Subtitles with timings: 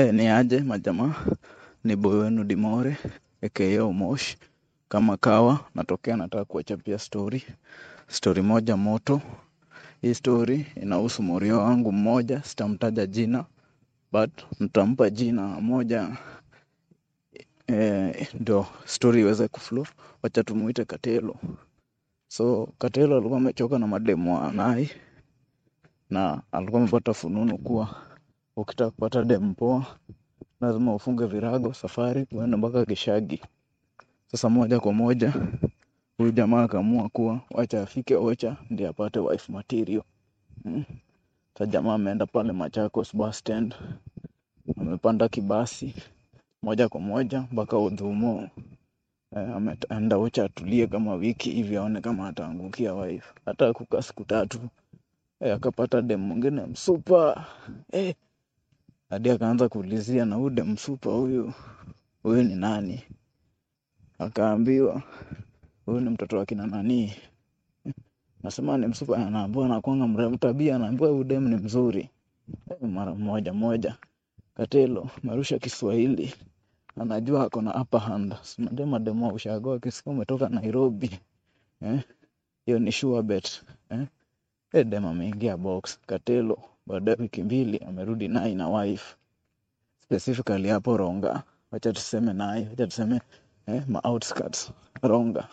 [0.00, 1.14] E, ni aje majamaa,
[1.84, 2.96] ni boy wenu Dimore
[3.42, 4.36] aka Omosh.
[4.88, 7.42] Kama kawa natokea, nataka kuwachapia story
[8.08, 9.20] story moja moto.
[10.02, 13.44] Hii story inahusu morio wangu mmoja, sitamtaja jina
[14.12, 14.30] but
[14.60, 16.16] nitampa jina moja
[17.66, 19.86] eh, ndio story iweze kuflow.
[20.22, 21.36] Wacha tumuite Katelo.
[22.28, 24.90] So Katelo alikuwa amechoka na mademu wa Nai
[26.10, 28.07] na alikuwa amepata fununu kuwa
[28.58, 29.86] ukitaka kupata demu poa
[30.60, 33.40] lazima ufunge virago safari uende mpaka Gishagi.
[34.30, 35.32] Sasa moja kwa moja
[36.18, 40.02] huyu jamaa akaamua kuwa wacha afike Ocha ndiye apate wife material.
[40.62, 40.84] Hmm.
[41.54, 43.74] Sasa jamaa ameenda pale Machakos bus stand,
[44.80, 45.94] amepanda kibasi
[46.62, 48.48] moja kwa moja mpaka Udhumo.
[49.36, 49.50] Eh,
[49.90, 53.34] ameenda Ocha atulie kama wiki hivi aone kama ataangukia wife.
[53.44, 54.58] Hata kukaa siku tatu
[55.40, 57.46] eh, akapata demu mwingine msupa
[57.92, 58.14] eh,
[59.10, 61.52] hadi akaanza kuulizia na ude msupa huyu
[62.22, 63.02] huyu ni nani?
[64.18, 65.02] Akaambiwa
[65.86, 67.14] huyu ni mtoto wa kina nani.
[68.42, 72.10] Nasema ni msupa, anaambiwa anakuanga mrembo tabia, anaambiwa huyu ni mzuri.
[72.70, 73.96] Eh, mara moja moja
[74.54, 76.34] Katelo marusha Kiswahili,
[76.96, 78.34] anajua ako na upper hand.
[78.58, 81.10] Unajua mademu wa ushago akisikia umetoka Nairobi
[81.82, 82.00] eh,
[82.66, 84.06] hiyo ni sure bet eh.
[84.72, 85.98] Eh, dem ameingia box.
[86.06, 89.16] Katelo baada ya wiki mbili amerudi naye na wife
[90.02, 93.20] specifically hapo Ronga, wacha tuseme naye, wacha tuseme
[93.66, 94.72] eh, ma outskirts
[95.02, 95.48] Ronga,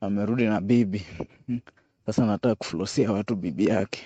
[0.00, 1.02] amerudi na bibi.
[2.06, 4.00] Sasa nataka kuflosia watu bibi yake.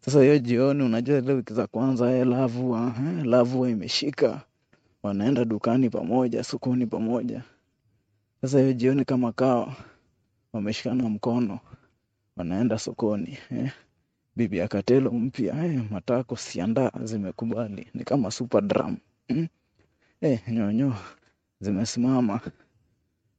[0.00, 4.40] Sasa hiyo jioni, unajua ile wiki za kwanza eh, lavua eh, lavua imeshika,
[5.02, 7.42] wanaenda dukani pamoja, sokoni pamoja.
[8.40, 9.76] Sasa hiyo jioni kama kawa,
[10.52, 11.58] wameshikana mkono,
[12.36, 13.72] wanaenda sokoni eh.
[14.38, 18.96] Bibi ya Katelo mpya eh, matako sianda zimekubali, ni kama super drum.
[19.28, 19.48] Mm.
[20.20, 20.94] Eh, nyonyo
[21.60, 22.40] zimesimama.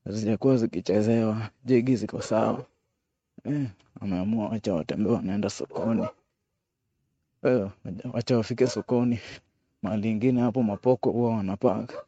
[0.05, 2.65] Hazijakuwa zikichezewa, jegi ziko sawa.
[3.45, 3.67] Eh,
[4.02, 6.08] ameamua wacha watembee, wanaenda sokoni.
[7.43, 7.67] Eh,
[8.14, 9.20] wacha wafike sokoni.
[9.82, 12.04] Mahali ingine hapo mapoko huwa wanapaka,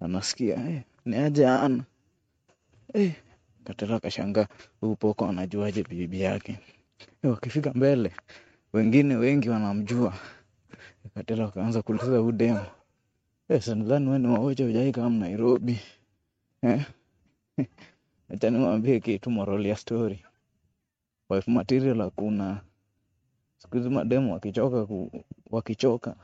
[0.00, 1.84] anasikia eh, ni aje ana?
[2.94, 3.12] Eh,
[3.64, 4.46] Katela akashangaa,
[4.80, 6.58] huu poko anajuaje bibi yake?
[7.22, 8.12] Eh, wakifika mbele
[8.72, 10.14] wengine wengi wanamjua.
[11.14, 12.60] Katelo wakaanza kuuliza huyu demu,
[13.48, 15.80] eh, si nadhani wewe ni waoja hujai kama Nairobi
[16.62, 16.86] eh?
[18.32, 20.24] Acha niwaambie kitu, moral ya story,
[21.30, 22.60] wife material hakuna.
[23.58, 26.16] Siku hizi mademu wakichoka ku, wakichoka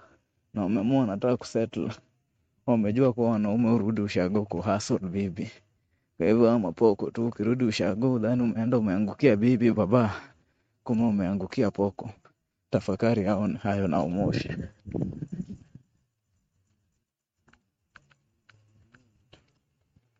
[0.54, 1.90] na wameamua wanataka kusettle,
[2.66, 5.50] wamejua kuwa wanaume urudi ushago kuhustle bibi.
[6.16, 10.14] Kwa hivyo ama poko tu, ukirudi ushago dhani umeenda umeangukia bibi baba,
[10.86, 12.10] kuma umeangukia poko.
[12.72, 13.24] Tafakari
[13.62, 14.50] hayo na umoshi.